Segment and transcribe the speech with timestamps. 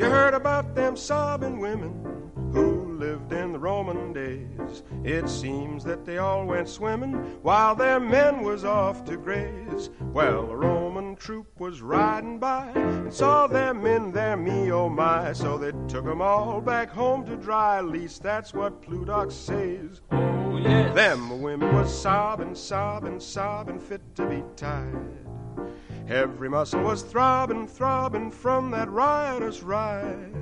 [0.00, 1.92] You heard about them sobbing women
[2.54, 4.82] who lived in the Roman days.
[5.04, 9.90] It seems that they all went swimming while their men was off to graze.
[10.00, 15.34] Well, a Roman troop was riding by and saw them in their me oh my,
[15.34, 17.76] so they took 'em all back home to dry.
[17.76, 20.00] At least that's what Plutarch says.
[20.12, 20.94] Oh, yes.
[20.94, 25.29] Them women was sobbing, sobbing, sobbing, fit to be tied.
[26.10, 30.34] Every muscle was throbbing, throbbing from that riotous ride.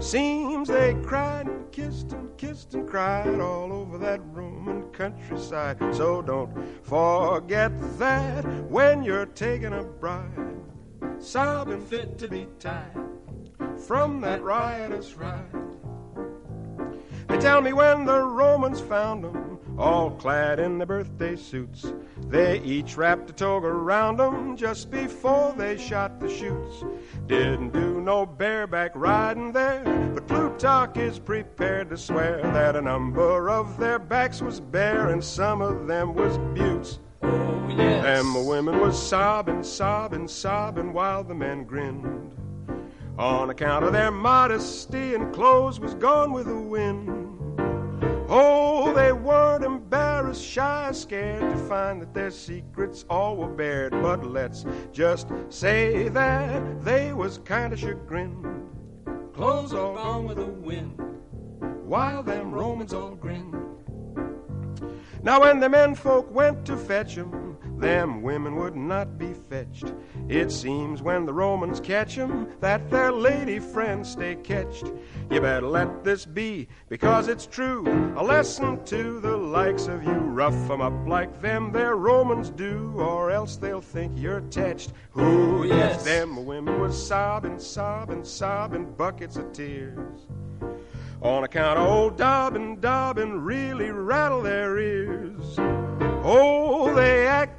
[0.00, 5.76] Seems they cried and kissed and kissed and cried all over that Roman countryside.
[5.94, 6.50] So don't
[6.82, 10.64] forget that when you're taking a bride,
[11.18, 12.96] sobbing fit to be tied
[13.86, 15.44] from that riotous ride.
[17.28, 21.92] They tell me when the Romans found found 'em, all clad in their birthday suits,
[22.28, 26.84] they each wrapped a toga around 'em just before they shot the chutes.
[27.26, 29.82] Didn't do no bareback riding there,
[30.14, 35.22] but Plutarch is prepared to swear that a number of their backs was bare and
[35.22, 36.98] some of them was beauts.
[37.22, 38.02] Oh, yes.
[38.02, 42.32] Them women was sobbing, sobbing, sobbing while the men grinned.
[43.18, 47.25] On account of their modesty and clothes was gone with the wind.
[50.56, 53.92] Shy, scared to find that their secrets all were bared.
[53.92, 58.42] But let's just say that they was kind of chagrined.
[59.34, 60.94] Clothes all gone with the wind.
[61.84, 63.54] while them Romans all grinned.
[65.22, 67.45] Now, when the men folk went to fetch 'em,
[67.78, 69.92] them women would not be fetched.
[70.28, 74.92] It seems when the Romans catch 'em that their lady friends stay catched.
[75.30, 77.84] You better let this be, because it's true.
[78.16, 80.12] A lesson to the likes of you.
[80.12, 84.92] Rough 'em up like them their Romans do, or else they'll think you're tetched.
[85.10, 90.26] Who, yes, them women was sobbing, sobbing, sobbing buckets of tears.
[91.22, 95.58] On account of old Dobbin, Dobbin really rattled their ears.
[96.28, 97.55] Oh, they and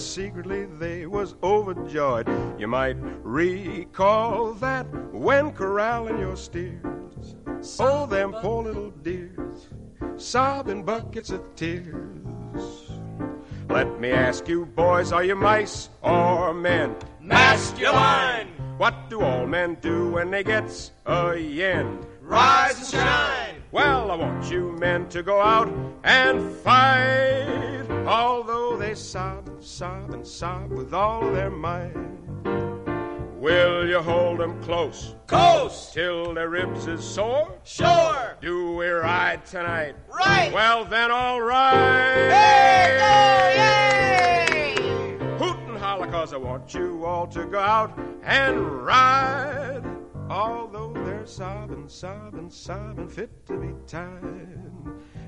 [0.00, 2.28] secretly they was overjoyed.
[2.58, 7.36] You might recall that when corralling your steers.
[7.78, 9.68] Oh, them poor little dears,
[10.16, 12.90] sobbing buckets of tears.
[13.68, 16.96] Let me ask you, boys, are you mice or men?
[17.20, 18.48] Masculine.
[18.78, 21.98] What do all men do when they gets a yen?
[22.22, 23.54] Rise and shine.
[23.72, 25.72] Well, I want you men to go out
[26.02, 27.09] and fight,
[29.00, 31.94] sob and sob and sob with all their might.
[33.38, 35.94] Will you hold 'em close Coast.
[35.94, 37.48] till their ribs is sore?
[37.64, 38.36] Sure.
[38.42, 39.96] Do we ride tonight?
[40.08, 40.52] Right.
[40.52, 42.30] Well, then, all right.
[42.30, 42.96] Hey,
[44.76, 45.38] go, yay!
[45.38, 49.82] Hoot and holler, cause I want you all to go out and ride.
[50.28, 54.72] Although they're sobbing, sobbing, sobbing, fit to be tied.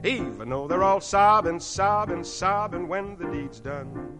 [0.02, 4.18] Even though they're all sobbing, sobbing, sobbing when the deed's done.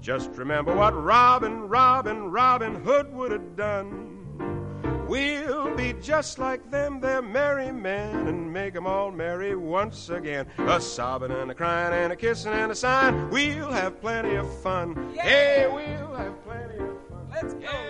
[0.00, 4.16] Just remember what Robin, Robin, Robin Hood would have done.
[5.06, 10.46] We'll be just like them, they're merry men, and make 'em all merry once again.
[10.58, 13.30] A sobbing and a crying and a kissing and a sighing.
[13.30, 15.14] We'll have plenty of fun.
[15.14, 17.28] Hey, we'll have plenty of fun.
[17.30, 17.60] Let's go.
[17.60, 17.89] Yeah,